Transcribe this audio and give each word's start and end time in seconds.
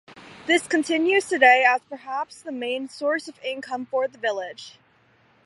This 0.47 0.65
continues 0.65 1.29
today 1.29 1.63
as 1.63 1.79
perhaps 1.87 2.41
the 2.41 2.51
main 2.51 2.87
source 2.89 3.27
of 3.27 3.37
income 3.43 3.85
for 3.85 4.07
the 4.07 4.17
village. 4.17 4.79